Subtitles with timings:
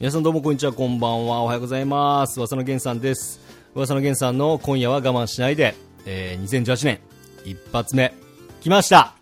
[0.00, 2.40] 皆さんどうもこんにちは、こんばんは、おはようございます。
[2.40, 3.38] 噂の源さんです。
[3.74, 5.74] 噂の源さんの今夜は我慢しないで、
[6.06, 7.00] えー、2018年、
[7.44, 8.14] 一発目、
[8.62, 9.14] 来ました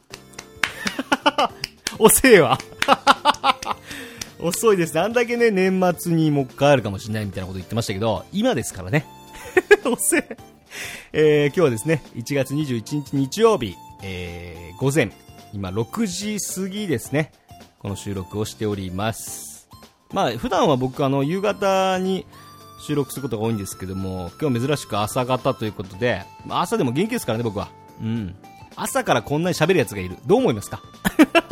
[1.99, 2.61] 遅えわ
[4.38, 4.97] 遅いです。
[5.01, 9.05] あんだけね、年末にもう一回あるかもしれないみたいなこと言ってましたけど、今ですからね。
[9.85, 10.37] 遅え。
[11.13, 13.74] えー、今日はですね、1月21日日曜日、
[14.05, 15.10] えー、午前、
[15.52, 17.33] 今6時過ぎですね、
[17.80, 19.48] この収録をしております。
[20.12, 22.25] まあ、普段は僕、あの、夕方に
[22.80, 27.69] 収録することが多いんですけども、今日珍しく朝方ということで、まあ朝でも元気ですからね、僕は。
[28.01, 28.35] うん。
[28.77, 30.16] 朝からこんなに喋る奴がいる。
[30.27, 30.80] どう思いますか？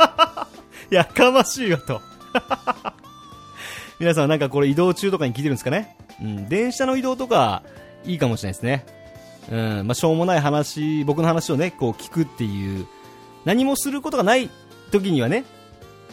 [0.89, 2.01] やかましいよと。
[3.99, 5.95] 皆さんなんかこれ移動中とかに聞いてるんですかね？
[6.21, 6.49] うん。
[6.49, 7.61] 電車の移動とか、
[8.05, 8.85] いいかもしれないですね。
[9.51, 9.87] うん。
[9.87, 12.87] まあ、しょうもない話、僕の話をね、こう聞くっていう、
[13.45, 14.49] 何もすることがない
[14.91, 15.43] 時にはね、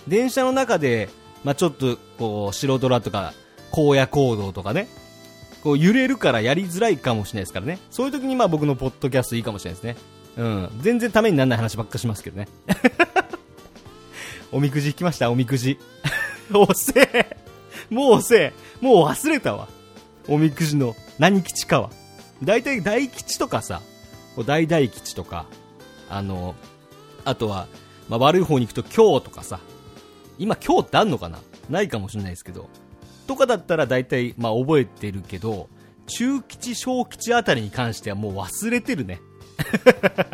[0.08, 1.08] 電車の中で、
[1.44, 3.32] まあ、ちょっとこう白ドラとか
[3.72, 4.88] 荒野行動とかね。
[5.62, 7.78] こう揺れるからやりづらいかもしれないですからね。
[7.90, 9.96] そういう時にまあ僕のポッドキャストいいかもしれないですね。
[10.36, 10.70] うん。
[10.80, 12.48] 全然ためにならない話ばっかしますけどね。
[14.52, 15.30] おみくじ引きました？
[15.30, 15.78] おみくじ。
[16.52, 17.36] 遅え。
[17.90, 18.52] もう遅え。
[18.80, 19.68] もう忘れたわ。
[20.28, 21.90] おみくじの何吉かは。
[22.42, 23.80] 大体大吉とかさ。
[24.44, 25.46] 大大吉とか。
[26.10, 26.54] あの
[27.24, 27.66] あとは、
[28.10, 29.60] まあ、悪い方に行くと今日とかさ。
[30.38, 31.38] 今今日ってあんのかな？
[31.70, 32.68] ないかもしれないですけど。
[33.26, 35.68] とかだったら大体、まあ覚えてるけど、
[36.06, 39.20] 中吉、小吉あたりに関してはもう忘れてるね。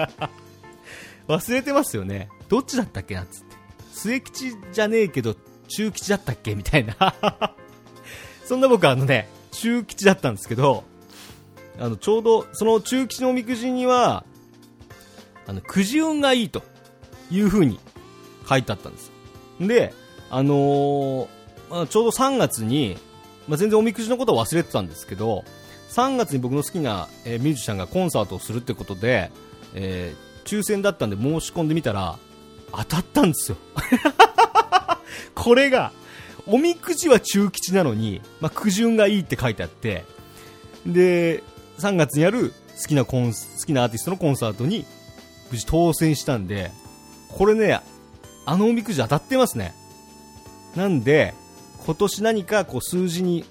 [1.28, 2.28] 忘れてますよね。
[2.48, 3.56] どっちだったっけなっつって。
[3.92, 5.36] 末吉じゃねえけど、
[5.68, 6.54] 中吉だったっけ？
[6.54, 6.96] みたいな。
[8.44, 10.82] そんな僕あのね、中吉だったんですけど、
[11.78, 14.24] あの、ちょうど、その中吉のおみくじには、
[15.46, 16.62] あの、くじ運がいいと
[17.30, 17.78] いう風に
[18.48, 19.12] 書いてあったんです。
[19.60, 19.92] で、
[20.30, 21.28] あのー、
[21.70, 22.96] まあ、ちょうど3月に、
[23.46, 25.44] まあ、全然おみくじのことは忘れてたんですけど、
[25.90, 29.30] 3月に僕の好きな、えー、ミュージシャンがコンサートをするってことで、
[29.74, 32.16] えー、抽選だったんで申し込んでみたら、
[32.72, 33.56] 当たったんですよ。
[35.34, 35.92] これが、
[36.46, 40.04] おみくじは中吉なのに、まあ、苦順がいいって書いてあって、
[40.86, 41.42] で、
[41.78, 44.86] 3月にやる好きなコン、好きなアーティストのコンサートに、
[45.50, 46.70] 無事当選したんで、
[47.28, 47.80] これね、
[48.46, 49.74] あのおみくじ当たってますね。
[50.76, 51.34] なんで、
[51.84, 53.44] 今年何かこう数字に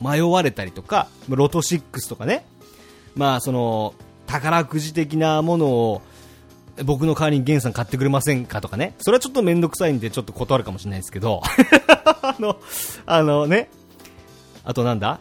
[0.00, 2.44] 迷われたりとか、ロト6とかね、
[3.14, 3.94] まあその、
[4.26, 6.02] 宝くじ的なものを
[6.84, 11.40] 僕の代わりにゲンさん買ってくれませんかとかね、それはちょっと面倒くさいんでちょっと断るかもしれないですけど、
[12.22, 12.56] あの、
[13.06, 13.70] あのね、
[14.64, 15.20] あとなんだ？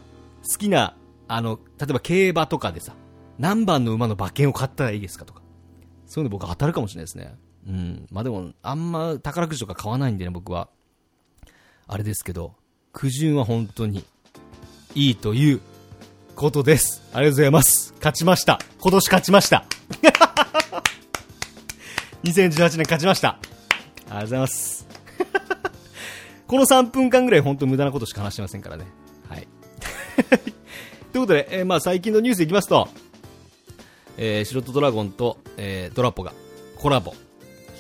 [0.50, 0.95] 好きな、
[1.28, 2.94] あの、例えば競馬とかでさ、
[3.38, 5.41] 何番の馬の馬券を買ったらいいですかとか、
[6.07, 7.35] そういうの僕当たるかもしれないですね。
[7.68, 8.07] うん。
[8.12, 10.69] まあでも、あんま宝くじとか買わないんでね、僕は。
[11.88, 12.56] あれですけど、
[12.91, 14.06] 苦渋は本当に
[14.96, 15.62] いいという
[16.35, 17.01] ことです。
[17.13, 17.94] ありがとうございます。
[17.97, 18.59] 勝ちました。
[18.79, 19.66] 今年勝ちました。
[22.24, 23.29] 2018年勝ちました。
[23.29, 24.88] ありがとうございます。
[26.47, 28.85] この3分間ぐらい本当無駄なことしか話してませんからね。
[29.28, 29.47] はい。
[31.12, 32.88] ということで、えー、まあ最近のニュースいきますと、
[34.18, 36.34] えー、白とドラゴンと、えー、ドラポが
[36.78, 37.13] コラボ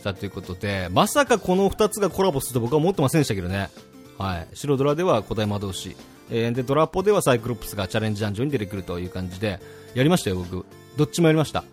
[0.03, 3.69] たということで、まさかこの2つがコラボすると僕は思ってませんでしたけどね。
[4.17, 4.47] はい。
[4.53, 5.95] 白ドラでは古代魔導士、
[6.29, 9.59] えー、で、ドラポではサイクロプスがチャレンジダンジョンに出てくるという感じで、
[9.95, 10.65] やりましたよ、僕。
[10.97, 11.63] どっちもやりました。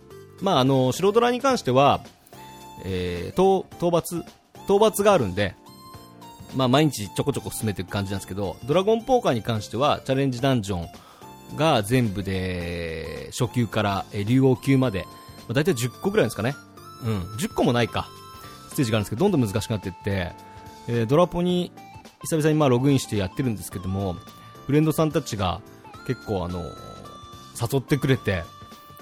[0.41, 2.01] まあ、あの、白ドラに関しては、
[2.83, 4.23] えー、討、討伐、
[4.65, 5.55] 討伐があるんで、
[6.55, 10.77] まあ、毎日ちょこちょこ進めていく感じなんですけど、ドラゴンポーカーに関しては、チャレンジダンジョ
[11.53, 15.05] ンが全部で、初級から、え竜王級まで、
[15.47, 16.55] まあ、大体10個ぐらいですかね。
[17.03, 18.09] うん、10個もないか。
[18.71, 20.31] ステージがあるんですけど、どんどん難しくなっていって、
[20.87, 21.71] えー、ドラポに
[22.23, 24.15] 久々にまあログインしてやってるんですけども、
[24.65, 25.61] フレンドさんたちが
[26.07, 26.63] 結構あの、
[27.59, 28.43] 誘ってくれて、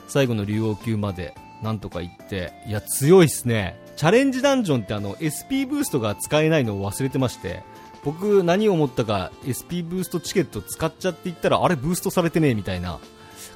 [0.07, 3.79] 最後の竜王級までなんとか行って、いや、強いっすね。
[3.95, 7.63] チャレンジダンジョンってあの、SP ブーストが使えないのを忘れてまして、
[8.03, 12.99] 僕何を思ったか SP ブーストチケット使っちゃっていったら、あれブーストされてねえみたいな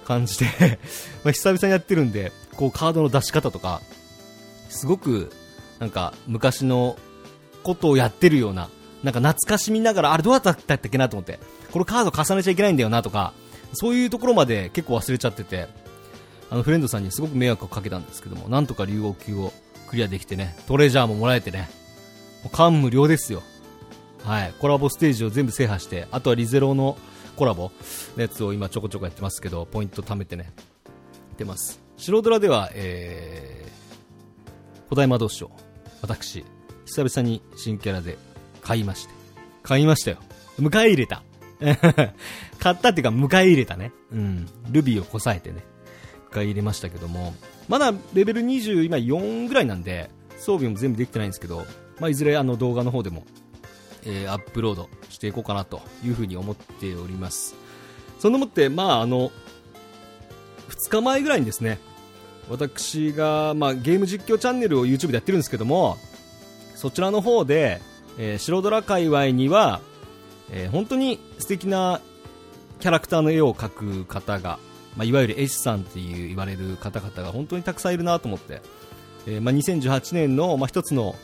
[0.06, 0.80] 感じで
[1.24, 3.82] ま久々にやってるんで、こうカードの出し方とか、
[4.70, 5.32] すごく
[5.84, 6.98] なんか昔の
[7.62, 8.70] ことをやってるような
[9.04, 11.38] なんか懐かしみながら、あれどうやったっけなと思って、
[11.72, 13.34] このカード重ねちゃいけないんだよなとか、
[13.74, 15.68] そういうところまで結構忘れちゃってて、
[16.50, 19.52] あのフレンドさんにすごく迷惑をかけたんですけども、なんとか竜王級を
[19.88, 21.70] クリアできてね、トレジャーももらえてね、
[22.44, 23.44] もう感無量ですよ。
[24.24, 26.98] はい、コラボステージを全部制覇して、あとはリゼロの
[27.36, 27.72] コラボ
[28.16, 30.54] のやつを今ちょこちょこやってますけど、ポイント貯めてね、
[31.38, 31.82] 出ます。
[31.98, 35.52] 白ドラでは、えー、古代魔導士を、
[36.04, 36.44] 私、
[36.86, 38.18] 久々に新キャラで
[38.62, 39.14] 買いまして。
[39.64, 40.18] 買いましたよ。
[40.60, 41.24] 迎え入れた。
[42.60, 43.94] 買ったっていうか迎え入れたね。
[44.12, 44.46] うん。
[44.70, 45.64] ルビーをこさえてね、
[46.32, 47.34] 迎え入れましたけども、
[47.70, 51.66] まだレベル20、今4ぐらいなんで、装備も全部できてないんですけど、
[52.02, 53.24] まあ、いずれあの動画の方でも、
[54.04, 57.56] えー、アップロードしていこうかなというふうに思っております。
[58.20, 59.32] そんなもって、まああの、
[60.68, 61.80] 2日前ぐらいにですね、
[62.50, 65.98] 私が、まあ、ゲーム実況チャンネルを YouTube でやってるんですけども、
[66.76, 67.82] そちらの方で、
[68.18, 69.82] えー、白ドラ界隈には、
[70.52, 72.02] えー、本当に素敵な
[72.80, 74.60] キャラクターの絵を描く方が、
[74.98, 78.62] まあ、いわゆる絵師さんっていう言われる方々が本当にたくさんいるなと思って、
[79.26, 81.16] えー、まあ、2018年の、まあ、一つの、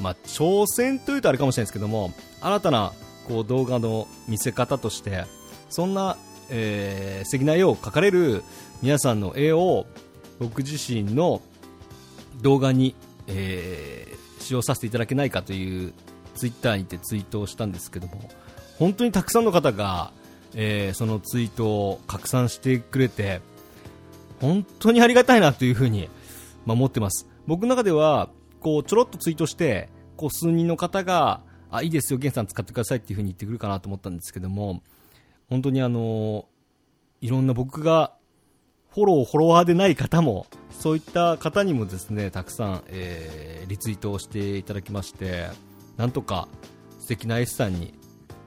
[0.00, 2.92] まあ、挑戦というとあれかもしれないですけども新たな
[3.26, 5.24] こう動画の見せ方として
[5.68, 6.16] そんな、
[6.48, 8.42] えー、素敵な絵を描かれる
[8.82, 9.86] 皆さんの絵を
[10.40, 11.40] 僕自身の
[12.40, 12.96] 動画に、
[13.28, 15.92] えー、使用させていただけないかという
[16.34, 18.28] ツイッターにてツイートをしたんですけども
[18.78, 20.10] 本当にたくさんの方が、
[20.54, 23.42] えー、そのツイートを拡散してくれて
[24.40, 26.08] 本当にありがたいなというふうに、
[26.64, 27.28] ま、思ってます。
[27.46, 34.82] 僕の中ではこうちょろっとツイートしてこう数人の方があいいですよ、ゲンさん使ってくださいっていうふうに言ってくるかなと思ったんですけども
[35.48, 36.46] 本当にあの
[37.20, 38.12] いろんな僕が
[38.92, 45.48] フォロー、フォロワーでない方も、そういった方にもですね、たくさん、えー、リツイートをしていただきまして、
[45.96, 46.48] なんとか
[46.98, 47.94] 素敵な S さんに、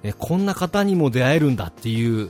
[0.02, 2.30] ね、こんな方にも出会えるんだっていう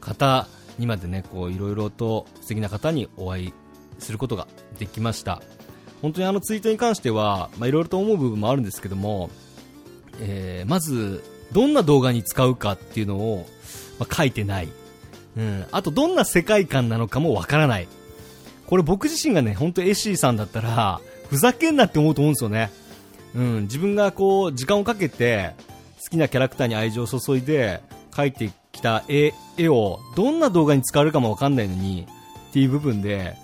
[0.00, 0.48] 方
[0.78, 3.52] にまでね、こういろいろと素敵な方にお会い
[3.98, 4.46] することが
[4.78, 5.40] できました。
[6.02, 9.30] 本当にあのツイートに関しては、まあ、いろいろと思う部分もあるんですけども、
[10.20, 11.22] えー、まず、
[11.52, 13.46] どんな動画に使うかっていうのを、
[13.98, 14.68] まあ、書いてない。
[15.40, 15.66] うん。
[15.72, 17.88] あと、どんな世界観なのかもわからない。
[18.66, 21.00] これ僕自身がね、ほんとエッシーさんだったら、
[21.30, 22.70] ふざけんなって思うと思うんですよね。
[23.34, 23.62] うん。
[23.62, 25.54] 自分がこう、時間をかけて、
[26.02, 27.80] 好きなキャラクターに愛情を注いで、
[28.12, 32.06] 描いてきた絵、絵を、どんな動画に使われるかもわかんないのに、
[32.50, 33.34] っていう部分で、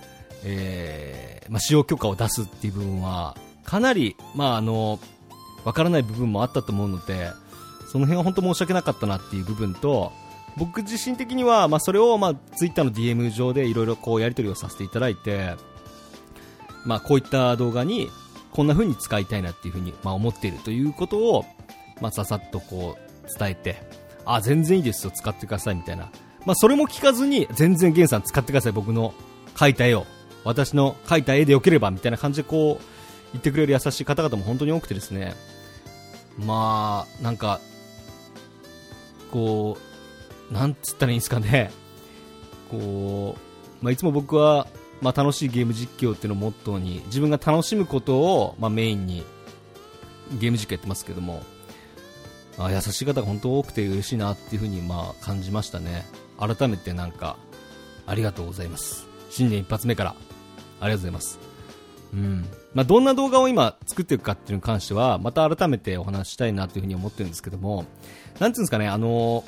[0.44, 4.98] えー、まあ、使用許可を出すっていう部分は、かなり、まあ、あの、
[5.64, 7.30] わからない部分もあったと思うので、
[7.90, 10.12] その辺は本当申し訳なかったなっていう部分と、
[10.56, 15.54] 僕自身的には、まあ、それを、まあ、ツイッターの DM 上でいろいろこうやり取りをさせていただいて、
[16.84, 18.10] まあ、こういった動画に
[18.52, 21.44] こんな風に使いたいなっていう風に、まあ、思っているということを、
[22.00, 23.82] まあ、ささっとこう伝えて、
[24.24, 26.10] あ、全然いいですよ、使ってくださいみたいな。
[26.46, 29.12] まあ、それも聞かずに、全然ゲンさん使ってください、僕の
[29.54, 30.06] 描いた絵を。
[30.44, 32.84] 私の描いた絵でよければ、みたいな感じでこう、
[33.32, 35.34] 言ってくれる優しい方々も本当に多くてですね。
[36.38, 37.60] まあ、なんか、
[39.32, 39.95] こう、
[40.50, 41.70] なんつったらいいんですかね、
[42.70, 43.36] こ
[43.80, 44.66] う、まあ、いつも僕は、
[45.00, 49.24] まあ、楽しいゲーム実況っていうのをモットーに、自分が楽しむことを、まあ、メインに
[50.38, 51.42] ゲーム実況やってますけども、
[52.58, 56.06] あ優しい方が本当多くて嬉しいなっていうふうにまあ感じましたね。
[56.38, 57.36] 改めてなんか、
[58.06, 59.06] ありがとうございます。
[59.30, 61.38] 新年一発目から、ありがとうございます。
[62.12, 62.46] うん。
[62.74, 67.84] まあ、どんな動画を今作っていくかっていうのに関しては、また改めてお話したいなというふうに思ってるんですけども、
[68.38, 69.44] なんていうんですかね、あの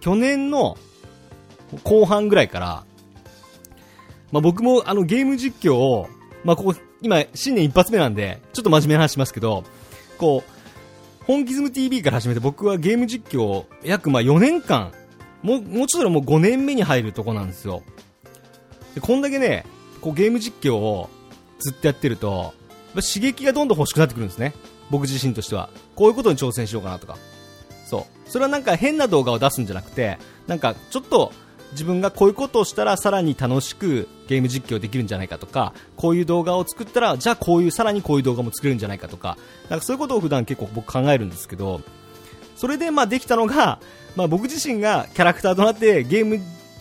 [0.00, 0.76] 去年の
[1.84, 2.84] 後半ぐらいから、
[4.32, 6.08] まあ、僕もあのゲーム実況を、
[6.44, 9.64] まあ、ここ、今、新年一発目なんで、ちょっと真面目な話しますけど、
[10.18, 14.92] こう、本気ズム TV から始めて僕はゲーム実況を約まあ4年間、
[15.42, 17.82] もう、もうちょっともう5年目に入るとこなんですよ。
[18.94, 19.64] で、こんだけね、
[20.00, 21.08] こうゲーム実況を
[21.58, 22.54] ずっとやってると、
[22.94, 24.54] 刺激がどんどん欲しくなってくるんですね。
[24.90, 25.70] 僕自身としては。
[25.94, 27.18] こういうことに挑戦しようかなとか。
[27.88, 28.30] そう。
[28.30, 31.32] それはなんか変な動画を出すんじゃなくて、なんかちょっと
[31.72, 39.38] 自分がこういうことをしたらさらに楽しくゲーム実況できるんじゃないかとか、こういう動画を作ったら、じゃあこういう、さらにこういう動画も作れるんじゃないかとか、
[39.70, 41.80] なんかそういうことを普段結構僕考えるんですけど、
[42.56, 43.80] それでまあできたのが、
[44.16, 46.40] まあ僕自身がキャラクターとなってゲーム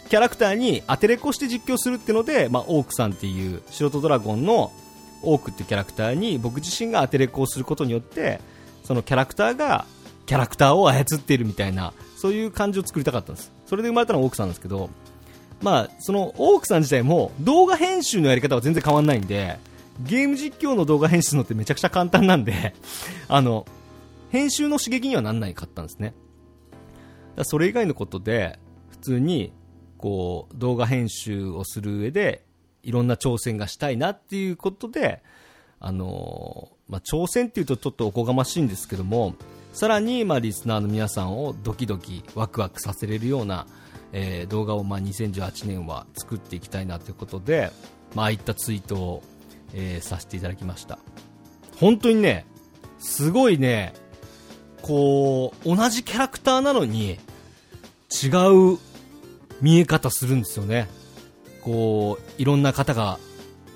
[0.10, 4.72] キャラクターに当てれこして実況するっていうので、まあオークさんっていう素人ドラゴンの
[5.22, 8.40] オークっていうキャラクターに僕自身が当てれこをすることによって、
[8.84, 9.86] そのキャラクターが
[10.28, 13.52] キャラクターを操っているみたいな、そういう感じを作りたかったんです。
[13.66, 14.90] それで生まれたのがオークさんですけど、
[15.62, 19.58] まあ、そのオークさん自体も動画編集のやり方は全然変わんないんで、
[20.04, 22.76] ゲーム実況の動画編集のってめちゃくちゃ簡単なんで
[23.30, 23.66] あの、
[24.30, 26.14] 編集の刺激にはなんないかったんですね。
[27.44, 29.54] それ以外のことで、普通に、
[29.98, 32.44] こう、動画編集をする上で、
[32.84, 35.22] いろんな挑戦がしたいなっていうことで、
[35.80, 39.36] あのまあ、挑戦っていうとちょっとおこがましいんですけども、
[39.78, 43.68] さらに、まあ、リスナーの皆さんをドキドキワクワクさせれるような、
[44.12, 47.70] えー、動画を、まあ、2018年は作っていきたいなということで、
[48.16, 49.24] まあ、あいったツイートを、
[49.76, 50.98] えー、させていただきました
[51.80, 52.48] 本当にね
[52.98, 53.94] すごいね
[54.82, 57.20] こう同じキャラクターなのに
[58.10, 58.30] 違
[58.74, 58.80] う
[59.62, 60.88] 見え方するんですよね。
[61.62, 63.20] こう、いろんな方が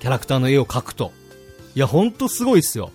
[0.00, 1.12] キャラクターの絵を描くと。
[1.74, 2.90] いや、ほんとすごいっすよ。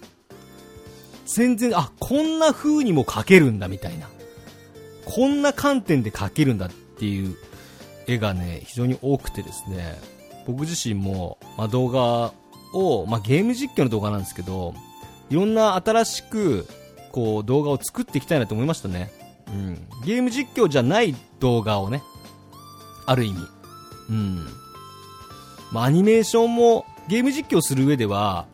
[1.28, 4.10] 全然、あ、こんな風にも描けるんだみたいな。
[5.06, 7.36] こんな観点で描けるんだっていう
[8.08, 10.00] 絵がね、非常に多くてですね、
[10.48, 12.34] 僕自身も、まあ、動画
[12.74, 14.74] を、まあ、ゲーム実況の動画なんですけど、
[15.30, 16.66] いろんな新しく、
[17.12, 19.12] こう、動画を作っていきたいなと思いましたね。
[19.48, 19.88] うん。
[20.06, 22.02] ゲーム実況じゃない動画をね、
[23.06, 23.40] ある意味。
[24.10, 24.46] うん。
[25.72, 28.46] まあ、アニメーションも、ゲーム実況する上では、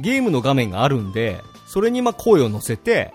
[0.00, 3.12] ゲームの画面があるんで、それにま声を乗せて、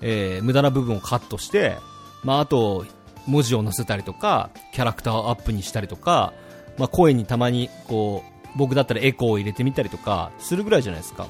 [0.00, 1.78] えー、無駄な部分をカットして、
[2.24, 2.84] まあ、あと、
[3.28, 6.32] 文字を載せたりとか、キャラクターをアップにしたりとか、
[6.78, 11.28] まあ、声にたまに、こう、僕だったらエコーを入れてみたりとか、するぐらいじゃないですか。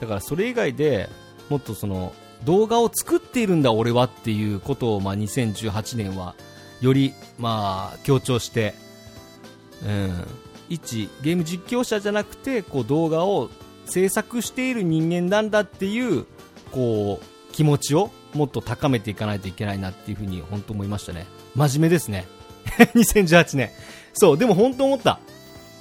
[0.00, 1.10] だからそれ以外で、
[1.50, 2.14] もっとその、
[2.44, 6.34] 動画を作っているんだ俺はっていうことを、まあ、2018年は、
[6.80, 8.74] より、まあ、強調して、
[9.84, 10.26] うん、
[10.70, 13.50] 一、ゲーム実況者じゃなくて、こう、動画を
[13.86, 16.26] 制作している人間なんだっていう、
[16.70, 21.26] こう、気持ちをもっと高めていかないといけないなっていうふうに本当思いましたね。
[21.54, 22.26] 真面目ですね。
[22.94, 23.70] 2018年。
[24.12, 25.20] そう、でも本当思った。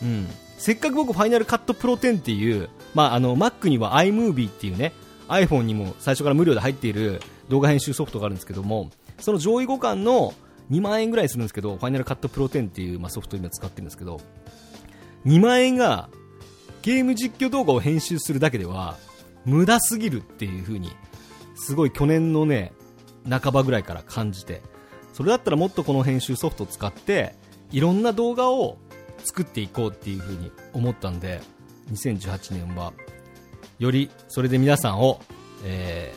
[0.02, 0.28] うん。
[0.58, 4.94] せっかく僕ファイナルカットプロ10っていう、まあ、あの、Mac には iMovie っていうね、
[5.28, 10.34] iPhone にも最初から無料で入っている動画編集ソフトがあるんですけども、その上位互換の
[10.72, 14.22] 2万円ぐらいするんですけど、ファイナルカットプロ10っていう、まあ、ソフトを今使ってるんですけど、
[15.26, 16.10] 2万円が
[16.84, 18.98] ゲーム実況動画を編集するだけでは
[19.46, 20.92] 無駄すぎるっていう風に
[21.56, 22.74] すごい去年のね
[23.28, 24.62] 半ばぐらいから感じて
[25.13, 27.36] それだったらもっとこの編集ソフトを使って
[27.72, 28.78] いろんな動画を
[29.24, 31.40] 作っていこうっていう風に思ったんで
[31.92, 32.94] 2018年は
[33.80, 35.22] よりそれで皆さんを、
[35.63, 36.13] え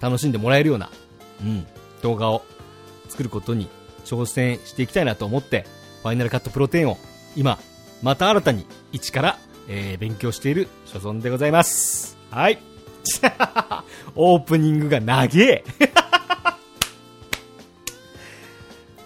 [0.00, 0.90] ー、楽しんでもらえるような、
[1.42, 1.66] うん、
[2.02, 2.42] 動画を
[3.08, 3.68] 作ることに
[4.06, 5.66] 挑戦していきたいなと思って
[6.02, 6.96] ファイナルカットプロ10を
[7.36, 7.58] 今
[8.02, 12.16] また新たに一からえー、勉強している所存でございます。
[12.30, 12.58] はい。
[14.16, 15.64] オープニングが長え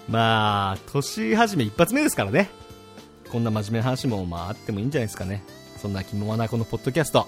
[0.08, 2.50] まあ、年始め一発目ですからね。
[3.30, 5.42] こんな真面目な話もまああってもいいんじゃないですかね。
[5.80, 7.26] そんな気もまなこのポッドキャスト。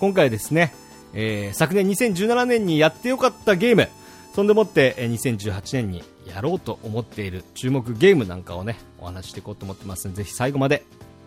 [0.00, 0.74] 今回ですね、
[1.12, 3.88] えー、昨年2017年にやってよかったゲーム、
[4.34, 10.84] そんでもって2018年にやろうと思っている注目ゲームなんかをね、お話ししていこうと思ってますので、ぜひ最後まで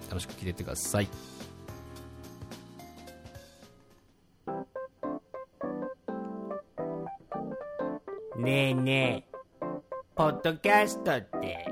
[0.09, 1.09] 楽しく聴いてってください。
[8.37, 9.37] ねえねえ、
[10.15, 11.65] ポッドキャストって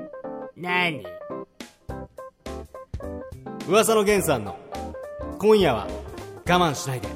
[0.56, 1.06] 何？
[3.68, 4.56] 噂の源さんの
[5.38, 7.15] 今夜は我慢しないで。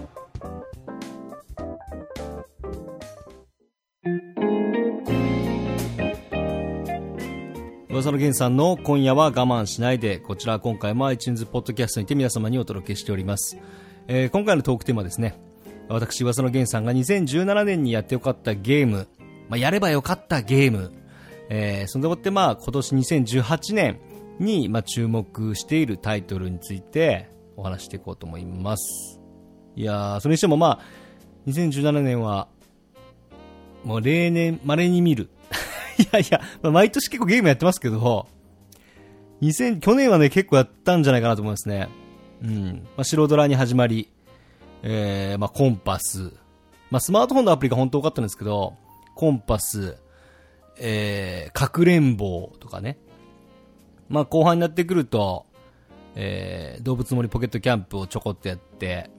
[8.00, 13.58] 噂の源さんの今夜は我慢しないで、こちら今回も iTunes ポッドキャストにて皆様にお届けしております。
[14.08, 15.38] えー、今回のトークテーマですね。
[15.86, 19.06] 私、噂の源さんが2017年にやってよかったゲーム、
[19.50, 20.92] まあ、やればよかったゲーム、
[21.50, 24.00] えー、そんでもってまあ今年2018年
[24.38, 29.20] にまあ注目しているタイトルについてお話していこうと思います。
[29.76, 30.80] いや、それにしてもまあ、
[31.48, 32.48] 2017年は、
[33.84, 35.28] もう例年、稀に見る
[36.00, 38.26] いやいや、まあ、毎年結構ゲームやってますけど、
[39.42, 41.88] 2000、去年はね、結構やったんじゃないかなと思いますね。
[42.42, 42.88] うん。
[42.96, 44.10] まあ、白ドラに始まり、
[44.82, 46.32] えー、まあ、コンパス。
[46.90, 48.74] まあ、スマートフォンのアプリが本当多かったんですけど、
[49.14, 49.96] コンパス、
[50.78, 52.98] えー、かくれんぼとかね。
[54.08, 55.46] まあ、後半になってくると、
[56.16, 59.10] えー、動物森ポケットキャンプをちょこっとやって、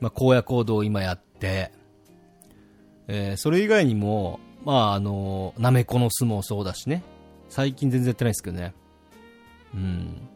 [0.00, 1.72] まあ、荒野行動を今やって、
[3.08, 7.02] えー、それ以外にも、まあ、あの、なめこの巣もそうだしね。
[7.48, 8.74] 最近全然やってないですけどね。
[9.74, 10.28] うん。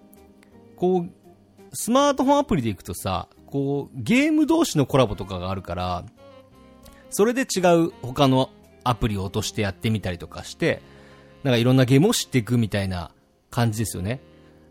[0.76, 1.10] こう、
[1.72, 6.04] スマートフォンアプリで行くとさ、こう、ゲーム同士のコラボとかがあるから、
[7.10, 8.50] それで違う他の
[8.82, 10.82] アプリを落としてやってみたりとかして、
[11.42, 13.12] なんかいろんなゲームを知っていくみたいな
[13.50, 14.20] 感じですよね。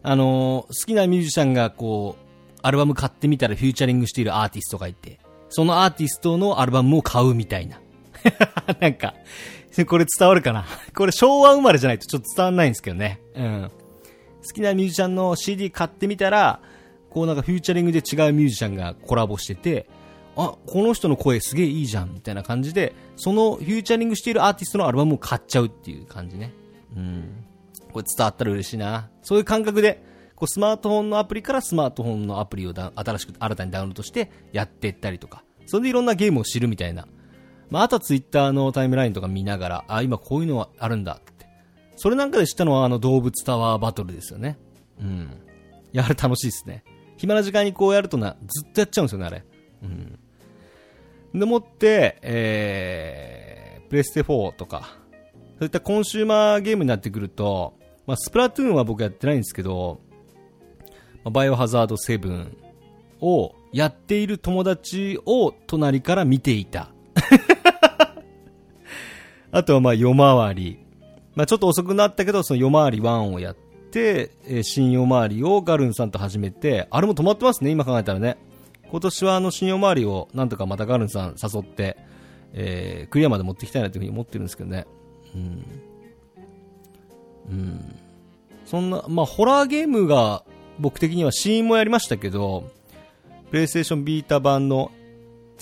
[0.01, 2.24] あの、好きなミュージシャンがこう、
[2.62, 5.19] アルバム買ってみたらフューチャリングしているアーティストがいて、
[5.50, 7.79] そのアーティストのアルバムを買うみたいな。
[8.80, 9.15] なんか、
[9.88, 10.65] これ伝わるかな？
[10.96, 13.20] これ昭和生まれじゃないとちょっと伝わんないんですけどね。
[13.36, 13.72] うん。
[14.46, 16.60] 好きなミュージシャンの CD 買ってみたら、
[17.10, 19.88] こうなんかフューチャリングで違うミュージシャンがコラボしてて、
[20.36, 26.53] あ、この人の声すげえいいじゃん、みたいな感じで、そのフューチャリングしているアーティストのアルバムを買っちゃうっていう感じね。
[26.96, 27.46] うん。
[27.92, 29.10] これ伝わったら嬉しいな。
[29.22, 30.03] そういう感覚で、
[30.36, 37.08] こうスマートフォンのアプリからスマートフォンのアプリを新しく新たにダウンロードしてやっていったりとか、それでいろんなゲームを知るみたいな
[37.74, 41.48] まあ、あとはツイッターのタイムラインとか見ながら、あ、今こういうのはあるんだって。
[41.96, 44.60] それなんかで知ったのはあの動物タワーバトルですよね。
[45.01, 45.42] うん。
[45.92, 46.84] や、あれ楽しいですね。
[47.18, 49.44] 暇な時間にこうやるとな、ずっとやっちゃうんですよね、あれ。
[49.82, 50.20] うん。
[51.39, 55.00] でもって、えー、プレステ4とか、
[55.58, 57.74] そういったコンシューマーゲームになってくると、
[58.06, 60.00] まあ、スプラトゥーンは僕やってないんですけど、
[61.24, 62.56] まあバイオハザード7
[63.20, 66.92] をやっている友達を隣から見ていた。
[69.53, 70.79] あとはまあ夜回り。
[71.36, 73.55] まあちょっと遅くなったけど、その夜回り1をやっ
[73.91, 78.38] て、えー新夜回りをガルンさんと始めて、あれも止まってますね、今考えたらね。
[78.89, 81.98] 今年はあの新夜回りをなんとかまたガルンさん誘って、
[82.53, 84.88] えークリアまで持っていきたいなというふうに思ってるんですけどね。
[85.36, 85.65] うん。
[87.50, 87.95] うん。
[88.65, 90.43] そんな、まあホラーゲームが
[90.79, 92.72] 僕的にはシーンもやりましたけど、
[93.51, 94.91] プレイステーションビータ版の、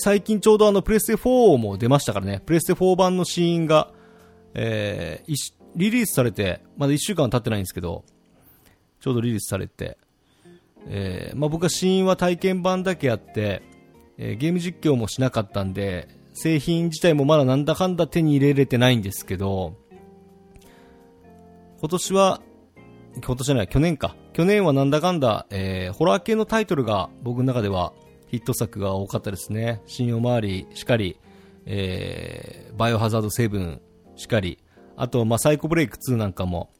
[0.03, 3.91] 最近ちょうどあのプレステ4も出ましたからね、プレステ4版のシーンが、
[4.55, 5.35] えー
[5.75, 8.03] リリースされて、まだ1週間経ってないんですけど、
[8.99, 9.99] ちょうどリリースされて、
[10.87, 13.61] えーまあ、僕はシーンは体験版だけやって、
[14.17, 19.75] えーゲーム実況もしなかったんで、製品自体もまだなんだかんだ手に入れれてないんですけど、
[21.79, 22.41] 今年は、
[23.23, 24.15] 今年じゃない、去年か。
[24.33, 27.93] 去年はなんだかんだ、えーホラー系のタイトルが僕の中では
[28.31, 29.81] ヒット作が多かったですね。
[29.87, 31.19] 新夜回りしかり、
[31.65, 33.79] えーバイオハザード7
[34.15, 34.57] しかり、
[34.95, 36.71] あと、まあ、サイコブレイク2なんかも、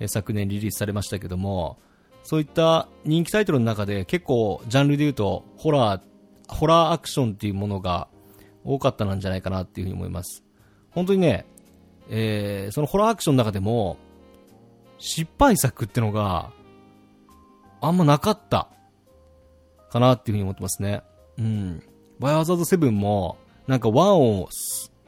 [0.00, 1.78] えー昨年リリースされましたけども、
[2.24, 6.02] そういった人気タイトルの中で結構ジャンルで言うと、ホラー、
[6.46, 8.08] ホラーアクションっていうものが
[8.62, 10.44] 多かったなんじゃないかなっていうふうに思います。
[10.90, 11.46] 本当にね、
[12.10, 13.96] えーそのホラーアクションの中でも、
[14.98, 16.50] 失敗作ってのが、
[17.80, 18.68] あんまなかった、
[19.90, 21.02] かなっていうふうに思ってますね。
[21.38, 21.82] うん。
[22.18, 24.48] バイオハザード7も、なんか1を、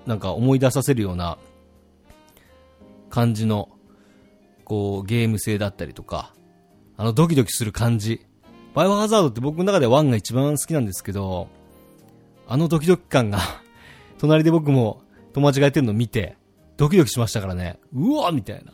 [0.06, 1.38] なんか思い出させるような、
[3.10, 3.68] 感じの、
[4.64, 6.32] こう、ゲーム性だったりとか、
[6.96, 8.26] あのドキドキする感じ。
[8.74, 11.48] バイオハザードって僕の中では1が一番好きなんですけど、
[12.46, 13.40] あのドキドキ感が、
[14.18, 16.36] 隣で僕も友達がやってるのを見て、
[16.76, 17.78] ドキドキしましたからね。
[17.92, 18.72] うわみたいな。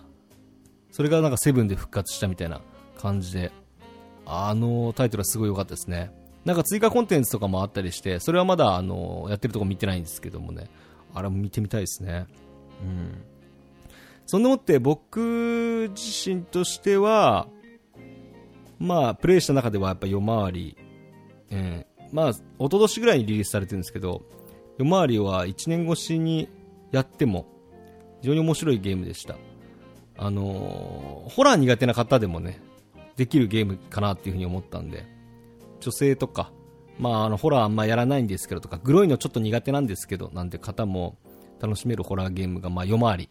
[0.92, 2.60] それがなんかセブンで復活したみたいな
[2.98, 3.52] 感じで、
[4.26, 6.10] あのタイトルはすごい良かったですね。
[6.44, 10.68] なんか追加コンテンツとかもあったりして、それはまだあの、やってるとこ見てないんですけどもね。
[11.14, 12.26] あれも見てみたいですね。
[12.82, 13.24] うん。
[14.26, 17.46] そんでもって僕自身としては、
[18.78, 20.76] まあ、プレイした中ではやっぱ夜回り、
[21.50, 24.22] うん、まあ、一昨年ぐらいにリリースされてるんですけど、
[24.78, 26.48] 夜回りは1年越しに
[26.90, 27.46] やっても、
[28.20, 29.36] 非常に面白いゲームでした。
[30.18, 32.60] あのーホラー苦手な方でもね、
[33.16, 35.04] できるゲームかなっていうふうに思ったんで、
[35.80, 36.52] 女性とか、
[36.98, 41.18] まあ、あの、ホラーあんまやらないんですけどとか、グロいのちょっと苦手なんですけど、なんて方も
[41.60, 43.28] 楽しめるホラーゲームが、まあ、夜回り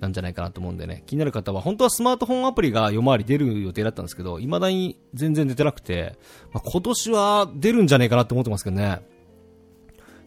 [0.00, 6.16] なんじゃないかなと思うんでね、気になる方は、本当はスマートフォンアプリが夜回り出る予定だったんですけど、未だに全然出てなくて、
[6.52, 9.00] まあ、今年は出るんじゃないかなと思ってますけどね。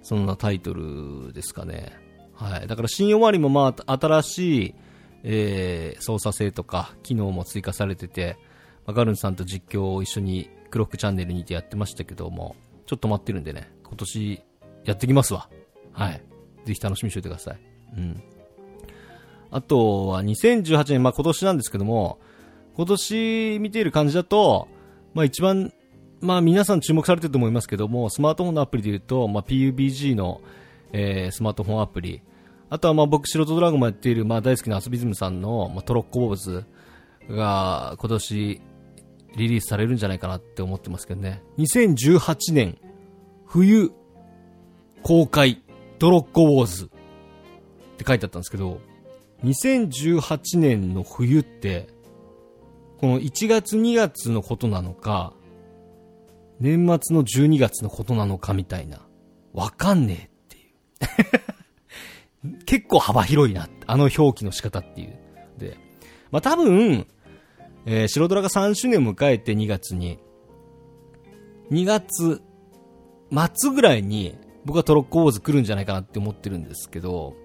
[0.03, 1.93] そんなタイトルですかね。
[2.33, 2.67] はい。
[2.67, 4.75] だから新夜回りもまあ、新しい、
[5.23, 8.37] えー操作性とか機能も追加されてて、
[8.85, 14.41] まあガルンさんと実況を一緒にクロックチャンネルにてやってましたけども、ちょっと待ってるんでね、今年
[14.85, 15.49] やってきますわ。
[15.91, 16.21] はい。
[16.65, 17.59] ぜひ楽しみにしておいてください。
[17.97, 18.23] うん。
[19.51, 22.19] あとは2018年、まあ今年なんですけども、
[22.75, 24.67] 今年見ている感じだと、
[25.13, 25.73] まあ一番、
[26.21, 30.41] まあ皆さん注目されてると思いますけども、スマートフォンのアプリで言うと、まあ PUBG の、
[30.93, 32.21] えースマートフォンアプリ、
[32.69, 36.63] あとはまあ僕、素人ドラゴンもやっている、まあ大好きなアスビズムさんの、まあ、トロッコボブズ
[37.29, 38.61] が今年
[39.35, 41.41] リリースされるんじゃないかなって思ってますけどね。
[41.57, 42.77] 2018年
[43.45, 43.91] 冬
[45.03, 45.61] 公開
[45.99, 46.87] トロッコウォーズっ
[47.97, 48.79] て書いてあったんですけど、
[49.43, 51.87] 2018年の冬って、
[52.99, 55.33] この1月2月のことなのか、
[56.59, 58.99] 年末の12月のことなのかみたいな、
[59.53, 62.59] わかんねえっていう。
[62.65, 65.17] 結構幅広いな、あの表記の仕方っていう。
[65.57, 65.77] で、
[66.31, 67.07] まあ、多分、
[67.85, 70.19] えー白ドラが3周年を迎えて2月に、
[71.71, 72.41] 2月
[73.31, 77.35] 末ぐらいに僕はトロッコウォーズ来るんじゃないかなって思ってるんですけど、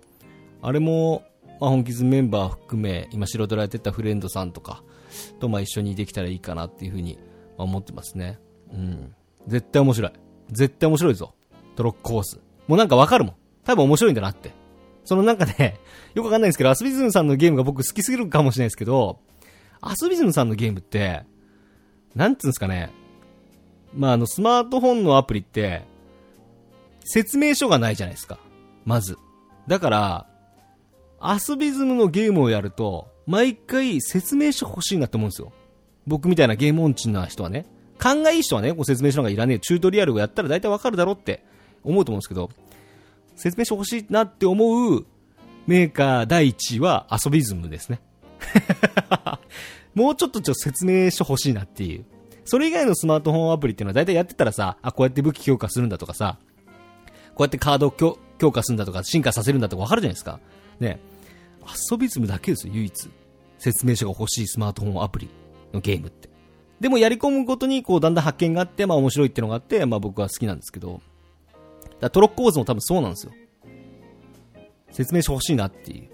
[0.63, 1.25] あれも、
[1.61, 4.83] まあ、本気ズメンバー含め、今白ドラやってたフレンドさんとか
[5.41, 7.19] とまあ一緒にできたらいいかなっていうふうに
[7.57, 8.39] 思ってますね。
[8.73, 9.15] うん。
[9.47, 10.13] 絶対面白い。
[10.51, 11.35] 絶対面白いぞ。
[11.77, 12.41] トロッコウォーズ。
[12.67, 13.35] もうなんかわかるもん。
[13.65, 14.53] 多分面白いんだなって。
[15.05, 15.79] そのなんかね、
[16.15, 19.21] よくわかんないんですけど、アスビズムさんのゲームが僕好きすぎるかもしれないですけど、
[19.81, 21.25] アスビズムさんのゲームって、
[22.15, 22.91] なんつうんですかね。
[23.95, 25.83] まあ、あの、スマートフォンのアプリって、
[27.05, 28.39] 説明書がないじゃないですか。
[28.85, 29.17] まず。
[29.67, 30.27] だから、
[31.21, 35.53] アスビズムのゲームをやると、毎回説明書欲しいなって思うんですよ。
[36.07, 37.67] 僕みたいなゲーム音痴な人はね。
[37.99, 39.59] 勘がいい人はね、こう説明書なんかいらねえ。
[39.59, 41.45] チュートリアルをやったら大体わかるだろうって
[41.83, 42.51] 思うと思うんですけど、
[43.35, 45.07] 説明書欲しいなって思う
[45.67, 48.01] メーカー第一位はアソビズムですね。
[49.95, 52.05] もうちょっとちょっと説明書欲しいなっていう。
[52.45, 56.39] それ以外のスマートフォンアプリっていうのは大体やってたらさ、あ、こうやって武器強化するんだとかさ、
[57.35, 60.41] こうやってカードを強強化するんだとか、進化させるんだとかわかるじゃないですか。
[60.79, 61.01] ね。
[61.65, 63.11] アソビズムだけですよ、唯一。
[63.59, 65.29] 説明書が欲しいスマートフォンアプリ
[65.73, 66.29] のゲームって。
[66.81, 71.01] でもやり込むごとに、こう、だんだん発見があって、まあ面白いっていうのがあって、まあ僕は好きなんですけど。
[72.01, 73.33] だトロッコーズも多分そうなんですよ。
[74.91, 76.11] 説明書欲しいなっていう。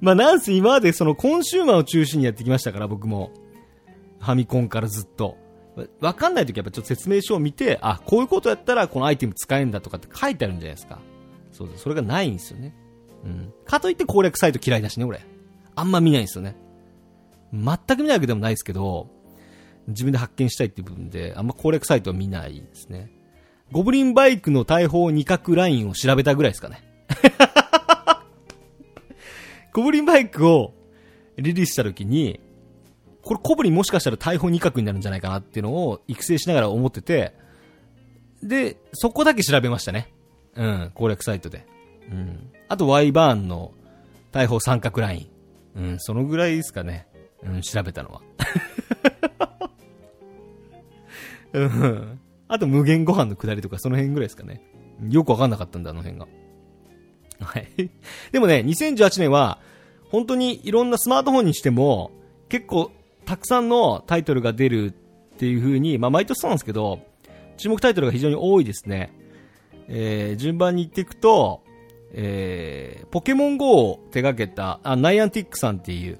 [0.00, 3.30] まあなんせ今までそのコンシューマーを中心にやってきましたから、僕も。
[4.18, 5.36] ファミコンからずっと。
[6.00, 10.98] わかんないときはやっぱちょっと説明書を見て、あ、こういうことやったらこのアイテム使えるんだとかって書いてあるんじゃないですか。
[11.52, 12.74] そうそう、それがないんですよね。
[13.24, 13.52] うん。
[13.64, 15.20] かといって攻略サイト嫌いだしね、俺。
[15.74, 16.56] あんま見ないんですよね。
[17.52, 19.08] 全く見ないわけでもないですけど、
[19.88, 23.12] 自分で発見したいっていう部分で、あんま攻略サイトは見ないですね。
[23.72, 26.82] ゴブリンバイクの大砲二角ラインを調べたぐらいですかね。
[29.76, 30.72] ゴブリンバイクを
[31.36, 32.40] リリースした時に、
[33.20, 37.34] これコブリンもしかしたら大砲二角になるんじゃないかなっていうのを育成しながら思ってて、
[38.42, 40.14] で、そこだけ調べましたね。
[40.54, 41.66] うん、攻略サイトで。
[42.10, 42.50] うん。
[42.68, 43.74] あと Y バーンの
[44.32, 45.28] 大砲三角ライ
[45.76, 45.82] ン。
[45.82, 47.06] うん、そのぐらいですかね。
[47.42, 48.22] うん、調べたのは。
[51.52, 52.20] うん。
[52.48, 54.62] あと無限ご飯の下りとかその辺ぐらいですかね。
[55.10, 56.26] よくわかんなかったんだ、あの辺が。
[57.40, 57.68] はい。
[58.32, 59.58] でもね、2018年は、
[60.10, 62.10] 本当にいろんなスマートフォンにしても、
[62.48, 62.92] 結構
[63.24, 64.94] たくさんのタイトルが出る
[65.34, 67.00] っていう風に、まあ毎年そうなんですけど、
[67.56, 69.12] 注目タイトルが非常に多いですね。
[69.88, 71.62] えー、順番に言っていくと、
[72.12, 76.18] えー、ポケモン GO を手掛けた、あ、ナイアンティックさんっていう、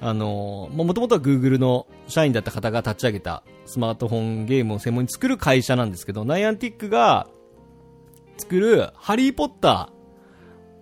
[0.00, 7.28] あのー、もともとは Google の社員だった方が立ち上げたスマートフォンゲームを専門に作る会社なんですけど、ナイアンティックが
[8.36, 9.97] 作るハリーポッター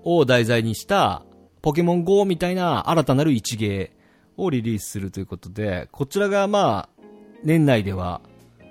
[0.07, 1.25] を題材にした
[1.62, 3.90] ポケモン GO みたいな新たなる一芸
[4.37, 7.03] をリリースするということで、こちらがまあ、
[7.42, 8.21] 年内では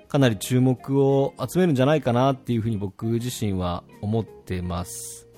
[0.08, 5.28] かなり注目を集めるんじゃないかなっていうふうに僕自身は思ってます。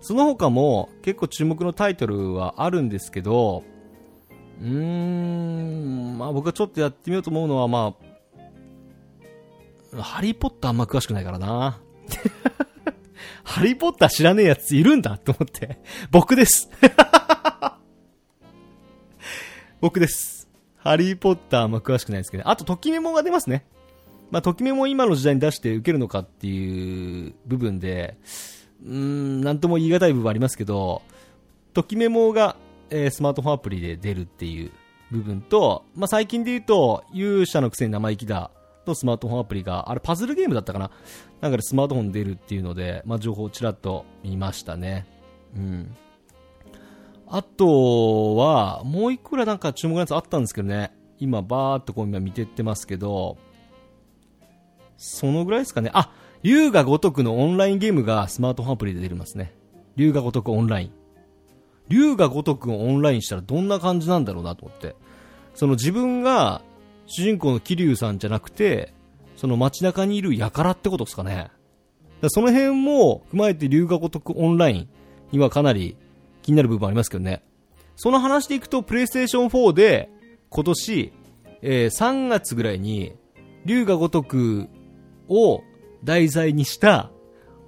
[0.00, 3.62] その他も結構注目のタイトルはあるんですけど、
[4.60, 7.94] うーん、まあ僕はちょっとやってみようと思うのはま
[9.96, 11.80] あ、ハリーポッターあんま詳しくないからな。
[13.44, 15.78] ハリーポッター知らねえやついるんだと思って。
[16.10, 16.70] 僕です。
[19.80, 20.48] 僕です。
[20.76, 23.64] ハリーポッターあんま詳しくないですけど、あと、ときメモが出ますね。
[24.30, 28.16] まあ、ときメモを今の時代に出して受けるのかっていう部分で、
[28.84, 31.02] うーん、なんとも言い難い部分ありますけど、
[31.74, 32.56] ときメモが、
[32.90, 34.70] えースマートフォンアプリで出るっていう
[35.10, 38.50] 部分と、まあ、最近で言うと、勇者のくせに生意気だ
[38.88, 40.90] のスマートフォンアプリが、あれパズルゲームだったかな？
[41.40, 45.06] なんかでスマートフォン出るっていうので、まあ、情報をちらっと見ましたね。
[45.56, 45.96] うん。
[47.28, 50.92] あとは、もう一個ぐらなんか注目のやつあったんですけどね。
[51.18, 53.36] 今、バーっとこう今見てってますけど、
[54.96, 55.90] そのぐらいですかね。
[55.92, 56.10] あ、
[56.42, 59.52] 龍が如くのオンラインゲームがスマートフォンアプリで出ますね。
[59.96, 60.92] 龍が如くオンライン。
[61.88, 64.94] 龍が如くオンラインしたらどんな感じなんだろうなと思って。
[65.54, 66.62] その自分が
[67.08, 68.92] 主人公の桐生さんじゃなくて、
[69.36, 71.50] その街中にいる輩ってことですかね。
[72.20, 74.88] かその辺も踏まえて龍が如くオンライン
[75.32, 75.96] にはかなり
[76.42, 77.42] 気になる部分ありますけどね。
[77.96, 80.10] その話でいくと、プレイステーション4で
[80.50, 81.12] 今年、
[81.62, 83.14] えー3月ぐらいに、
[83.64, 84.68] 龍が如く
[85.28, 85.62] を
[86.04, 87.10] 題材にした、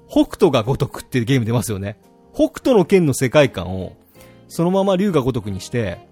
[0.09, 1.99] 北斗が如くっていうゲーム出ますよね。
[2.35, 3.97] 北斗の剣の世界観を、
[4.49, 6.10] そのまま龍が如くにして、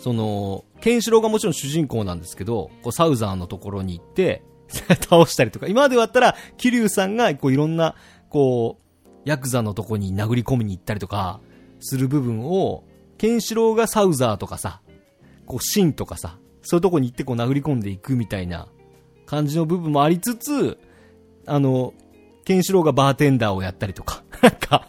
[0.00, 7.94] その、ケンシロウがもちろん主人公なんですけど、こうサウザーのところに行って、 倒したりとか、今までだったら、桐生さんが、こういろんな、
[8.30, 11.40] こう、ヤクザのとこに殴り込みに行ったりとか、
[11.80, 12.84] する部分を、
[13.18, 14.80] ケンシロウがサウザーとかさ、
[15.44, 18.68] こう、シンとかさ、そういうとこに行ってこう殴り込んでいくみたいな
[19.26, 20.78] 感じの部分もありつつ、
[21.46, 21.92] あの、
[22.44, 24.88] ケンシロウがバーテンダーをやったりとか、 なんか、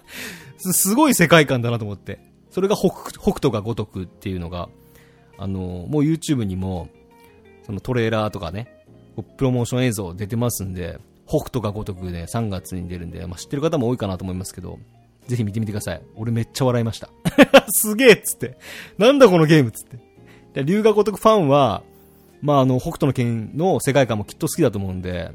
[0.58, 2.20] すすごい世界観だなと思って。
[2.50, 4.70] それが北北斗が如くっていうのが、
[5.42, 6.88] あの、もう YouTube にも、
[7.64, 8.86] そのトレーラーとかね、
[9.38, 14.78] プロモーション映像出てますんで、北斗が如くね、3月に出るんで、まあ、知ってる方も多いかなと思いますけど、
[15.28, 16.02] ぜひ見てみてください。
[16.16, 17.10] 俺めっちゃ笑いました。
[17.74, 18.60] すげえっつって。
[19.00, 19.98] なんだこのゲームっつって。
[20.54, 21.82] で龍が如くファンは、
[22.44, 25.32] まあ、あの、北斗の剣の世界観もきっと好きだと思うんで、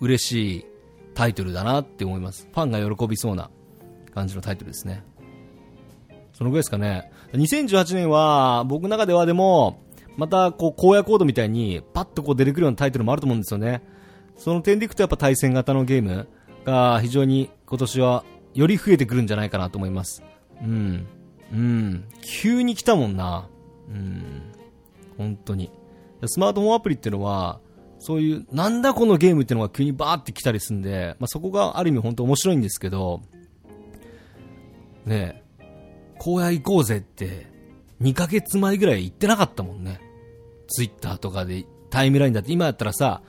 [0.00, 0.66] 嬉しい
[1.14, 2.48] タイトルだなって思います。
[2.52, 3.48] ファンが喜びそうな
[4.12, 5.04] 感じのタイトルですね。
[6.34, 7.10] そのぐらいですかね。
[7.32, 9.82] 2018年は、僕の中ではでも、
[10.16, 13.82] また、こう、荒野コードみたいに、パッとこう出てくるようなタイトルもあると思うんですよね。
[14.36, 16.28] その点でいくとやっぱ対戦型のゲーム
[16.64, 20.22] が非常に今年はより増えてくるんじゃないかなと思います。
[20.60, 21.06] うん。
[21.52, 22.04] うん。
[22.42, 23.48] 急に来たもんな。
[23.88, 24.42] うん。
[25.16, 25.70] 本当に。
[26.26, 27.60] スマートフォンアプリっていうのは、
[27.98, 33.22] そういう、なんだこのゲームっていうのが急にバーって来たりするんで、まあ、そこがある意味本当面白いんですけど、
[35.06, 35.43] ねえ、
[36.24, 37.46] 荒野行こうぜって、
[38.00, 40.00] 2ヶ月前ぐらい言ってなかったもんね。
[40.68, 43.22] ツイッターとかでタイムラインだって今だったらさ、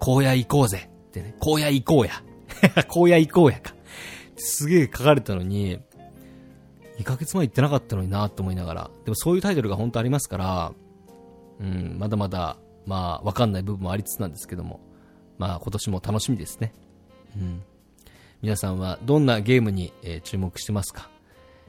[0.00, 2.22] 荒野行こうぜってね、荒野行こうや。
[2.88, 3.74] 荒野行こうやか。
[4.36, 5.78] すげえ書かれたのに、
[6.98, 8.90] 2ヶ月前言ってなかったのになと思いながら。
[9.04, 10.72] でもそういうタイトルが本当ありますから、
[11.60, 14.80] うん、まだまだ、まあ、わかんない部分もありつつなんですけども、
[15.38, 16.74] まあ今年も楽しみですね。
[17.36, 17.62] うん。
[18.42, 21.09] 皆さんはどんなゲームに、えー、注目してますか？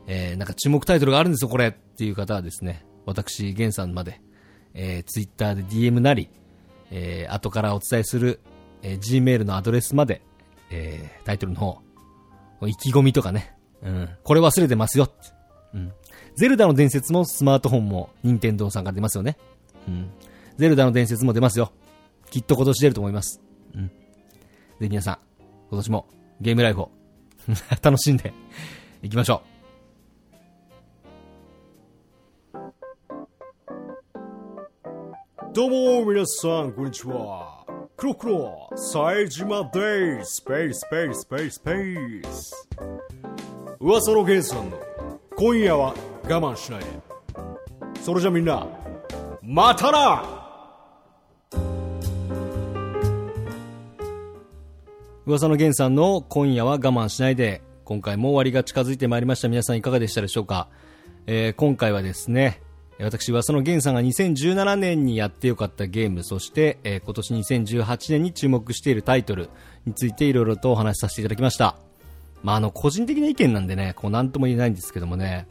[0.08, 4.22] えー、なんか注目タイトルがあるんですよ、これっていう方はですね、私、ゲンさんまで、
[4.74, 6.30] えー、ツイッターで DM なり、
[6.92, 8.40] えー、後からお伝えする、
[8.82, 10.22] えー、Gmail のアドレスまで、
[10.70, 11.80] えー、タイトルの方、
[12.68, 15.10] 意気込みとかね、うん、これ忘れてますよ
[15.74, 15.92] うん。
[16.36, 19.38] ゼルダの伝説もスマートフォンも任天堂さんから出ますよね。
[19.88, 20.10] うん。
[20.58, 21.72] ゼルダの伝説も出ますよ。
[22.30, 23.42] きっと今年出ると思います。
[23.76, 23.88] うん。
[24.80, 25.18] で、皆さん、
[25.70, 26.08] 今年も
[26.40, 26.92] ゲームライフを
[27.82, 28.34] 楽しんで
[29.02, 29.51] いきましょう。
[35.54, 37.66] どうも皆さん、こんにちは。
[37.98, 40.36] クロクロ、冴島です。
[40.36, 42.68] スペース、スペース、スペース、スペース。
[43.82, 44.80] 噂のゲンさんの、
[45.36, 46.86] 今夜は我慢しないで。
[48.02, 48.66] それじゃみんな、
[49.42, 50.24] またな
[55.26, 59.50] 噂のゲンさんの今夜は我慢しないで、今回も終わりが近づいてまいりました。
[59.50, 60.70] 皆さんいかがでしたでしょうか、
[61.28, 62.62] えー、今回はですね、
[63.04, 69.50] 私はそのゲンさんが2017年にやってよかったゲーム、そして、えー、今年2018年に注目しているタイトル
[69.86, 71.76] についていろいろとお話しさせていただきました。
[72.44, 75.48] まあ、あの、個人的な意見なんでね、こう、なんとも言えないんですけどもね、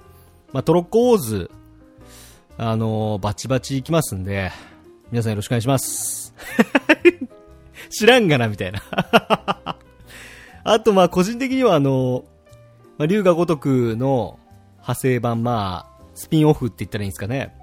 [0.53, 1.51] まあ、トロッコウォーズ、
[2.57, 4.51] あのー、バチバチいきますんで、
[5.11, 6.35] 皆さんよろしくお願いします。
[7.91, 8.83] 知らんがな、みたいな
[10.63, 12.23] あと、まあ、個人的には、あのー、
[12.99, 14.39] まあ、龍が如くの
[14.75, 15.90] 派生版、まあ、
[16.21, 17.55] スピンオフって言ったらいいんですかね。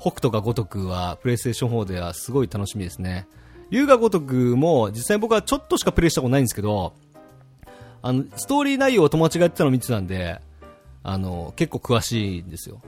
[0.00, 3.28] 北斗が如くは、プレイステーション4ではすごい楽しみですね。
[3.68, 6.94] 龍が如くも、実際僕はちょっとしかプレイしたことないんですけど、
[8.00, 10.40] あの、ストーリー内容を友達がやってたのを見てたんで、
[11.02, 12.80] あの、結構詳しいんですよ。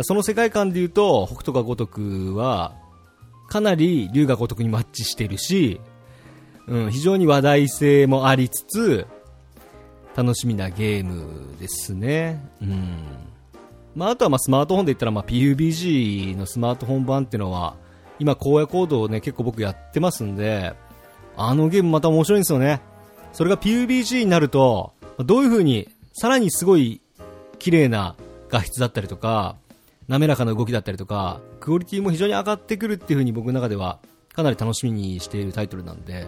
[0.00, 2.74] その世界観で言うと、北斗が如くは、
[3.50, 5.82] かなり龍が如くにマッチしてるし、
[6.66, 9.06] うん、非常に話題性もありつつ、
[10.16, 12.42] 楽しみなゲームですね。
[12.62, 13.29] うん。
[13.94, 17.74] まあ、あとはまあスマートフォンで言ったらまあ PUBG のスマートフォン版っていうのは
[18.18, 20.74] 今荒野コードをね結構僕やってますんで
[21.36, 22.80] あのゲームまた面白いんですよね。
[23.32, 27.00] それが PUBG になるとどういう風にさらにすごい
[27.58, 28.16] 綺麗な
[28.48, 29.56] 画質だったりとか
[30.08, 34.00] 滑らかな動きだったりとかクオリティも非常に上がってくるっていう風に僕の中では
[34.34, 36.26] かなり楽しみにしているタイトルなんで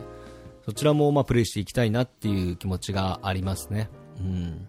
[0.64, 3.88] そちらもまあプレイしていきたいなっていう気持ちがありますね。
[4.20, 4.68] うん。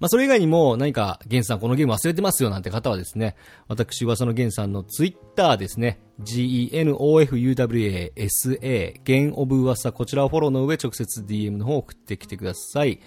[0.00, 3.36] まあ、それ以外にも何か、ゲンさんこのゲーム忘れてますよなんて方はですね、
[3.68, 7.68] 私はそのゲンさんのツイッターですね、genofuwasa、
[9.04, 13.00] ゲンオブ噂、こちらをフォローの上直接 DM の方を送ってきてください。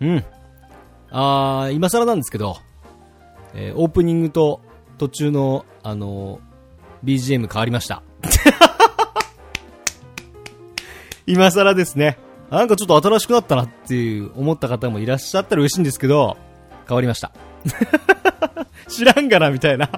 [0.00, 0.24] うん。
[1.10, 2.58] あー、今更なんですけど、
[3.54, 4.60] えー、オープニングと
[4.98, 8.04] 途中の、あのー、BGM 変わりました。
[11.26, 12.18] 今更ですね。
[12.50, 16.36] なんかちょっと新しくなったなっていう思った方もいらっしゃったら嬉しいんですけど、
[16.86, 17.32] 変わりました。
[18.88, 19.88] 知らんがな、みたいな。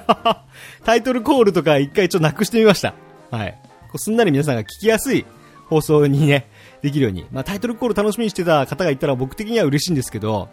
[0.84, 2.94] タイトルコールとか一回ちょっとなくしてみました。
[3.30, 3.58] はい。
[3.84, 5.26] こうすんなり皆さんが聞きやすい
[5.68, 6.48] 放送にね、
[6.80, 7.26] できるように。
[7.30, 10.48] まあタイトルコール楽しみにしてた方がいたら僕的には嬉しいんですけど、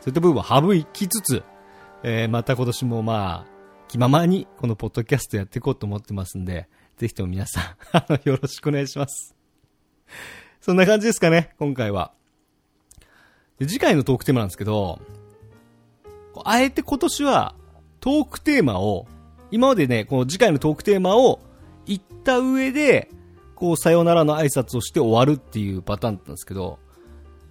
[0.00, 1.42] そういった部分は省きつつ、
[2.02, 3.50] えー、また今年もまあ、
[3.88, 9.39] 気ままにこのポッドキャストやっていこうと思ってますんで、ぜひとも皆さん よろしくお願いします。
[10.60, 12.12] そんな感じですかね、今回は。
[13.58, 15.00] で次回のトークテーマなんですけど、
[16.44, 17.54] あえて今年は
[18.00, 19.06] トークテーマを、
[19.50, 21.40] 今までね、この次回のトークテーマを
[21.86, 23.10] 言った上で、
[23.54, 26.78] こう、さよならの挨拶をして終わるっていうパターンだったんですけど、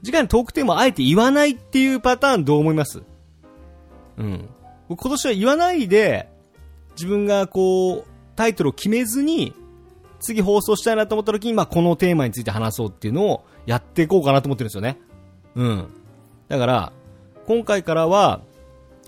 [0.04, 3.04] 次回のトークテーマをあえて言わないっていうパターンどう思います？
[4.18, 4.50] うん。
[4.88, 6.30] 今年は言わないで、
[6.96, 9.54] 自分がこう、タイトルを決めずに、
[10.20, 15.00] 次放送したいなと思った時に、まあ、このテーマについて話そうっていうのをやっていこうかなと思ってるんですよね。
[15.56, 15.88] うん。
[16.48, 16.94] だから、
[17.48, 18.42] 今回からは、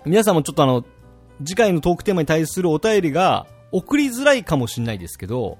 [0.04, 0.84] 皆さんもちょっとあの、
[1.44, 5.58] 次回のトークテーマに対するお便りが送りづらいかもしれないですけど、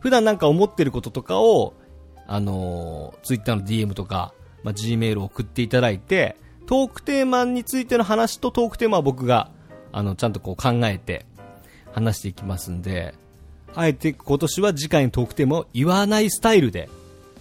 [0.00, 1.74] 普段なんか思ってることとかを、
[2.26, 4.32] あのー、ツイッターの DM とか、
[4.62, 6.36] まあ、Gmail を送っていただいて、
[6.66, 9.50] トークテーマについての話とトークテーマは僕が、
[9.92, 11.26] あの、ちゃんとこう考えて
[11.92, 13.14] 話していきますんで、
[13.74, 16.88] あえて今年は次回のトークテーマを言わないスタイルで、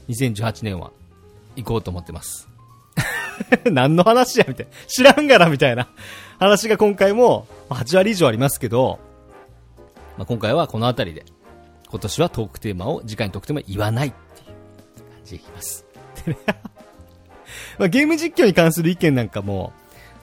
[0.10, 0.92] 2018年は
[1.56, 2.48] 行こうと思ってます。
[3.72, 4.72] 何の話やみたいな。
[4.88, 5.88] 知らんがなみたいな
[6.40, 9.00] 話が今回も8割以上ありますけど、
[10.18, 11.26] まあ、今回はこの辺りで、
[11.90, 15.86] 今年はトークテーマを、次回のトークテーマ言わないっていう感じでいきます。
[17.80, 19.74] まあ、ゲーム実況に関する意見なんかも、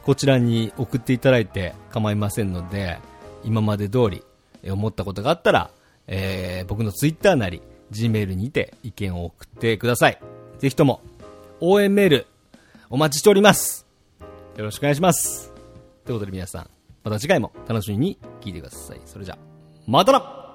[0.04, 2.98] こちらに送っていただいて構いませんので、
[3.44, 4.24] 今まで通り
[4.70, 5.70] 思ったことがあったら、
[6.06, 10.18] えー僕のツイッターなり、Gmail にて意見を送ってください。
[10.58, 11.00] ぜひとも、
[11.60, 12.26] 応援メール、
[12.90, 13.86] お待ちしております。
[14.56, 15.52] よろしくお願いします。
[16.04, 16.70] ということで皆さん、
[17.04, 19.00] また次回も楽しみに聞いてください。
[19.04, 19.38] それじゃ、
[19.86, 20.45] またな